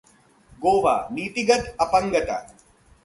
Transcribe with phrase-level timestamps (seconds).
[0.61, 2.39] गोवाःनीतीगत अपंगता